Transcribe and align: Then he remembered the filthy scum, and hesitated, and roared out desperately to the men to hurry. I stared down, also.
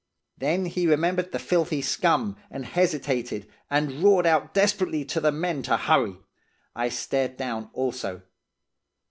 Then 0.35 0.65
he 0.65 0.87
remembered 0.87 1.31
the 1.31 1.37
filthy 1.37 1.83
scum, 1.83 2.35
and 2.49 2.65
hesitated, 2.65 3.47
and 3.69 4.01
roared 4.01 4.25
out 4.25 4.51
desperately 4.51 5.05
to 5.05 5.19
the 5.19 5.31
men 5.31 5.61
to 5.61 5.77
hurry. 5.77 6.17
I 6.75 6.89
stared 6.89 7.37
down, 7.37 7.69
also. 7.71 8.23